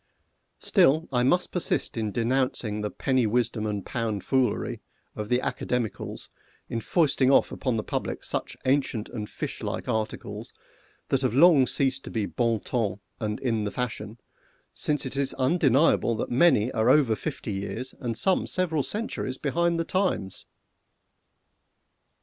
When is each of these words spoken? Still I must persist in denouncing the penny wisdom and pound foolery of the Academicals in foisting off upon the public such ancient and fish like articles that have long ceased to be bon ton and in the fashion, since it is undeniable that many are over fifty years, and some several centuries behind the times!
Still 0.57 1.07
I 1.13 1.21
must 1.21 1.51
persist 1.51 1.95
in 1.95 2.11
denouncing 2.11 2.81
the 2.81 2.89
penny 2.89 3.27
wisdom 3.27 3.67
and 3.67 3.85
pound 3.85 4.23
foolery 4.23 4.81
of 5.15 5.29
the 5.29 5.37
Academicals 5.37 6.27
in 6.67 6.81
foisting 6.81 7.29
off 7.29 7.51
upon 7.51 7.77
the 7.77 7.83
public 7.83 8.23
such 8.23 8.57
ancient 8.65 9.09
and 9.09 9.29
fish 9.29 9.61
like 9.61 9.87
articles 9.87 10.53
that 11.09 11.21
have 11.21 11.35
long 11.35 11.67
ceased 11.67 12.03
to 12.05 12.09
be 12.09 12.25
bon 12.25 12.61
ton 12.61 12.99
and 13.19 13.39
in 13.41 13.63
the 13.63 13.69
fashion, 13.69 14.17
since 14.73 15.05
it 15.05 15.15
is 15.15 15.35
undeniable 15.35 16.15
that 16.15 16.31
many 16.31 16.71
are 16.71 16.89
over 16.89 17.15
fifty 17.15 17.51
years, 17.51 17.93
and 17.99 18.17
some 18.17 18.47
several 18.47 18.81
centuries 18.81 19.37
behind 19.37 19.79
the 19.79 19.85
times! 19.85 20.47